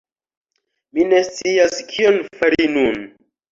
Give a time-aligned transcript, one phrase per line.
[0.95, 3.01] Mi ne scias kion fari nun.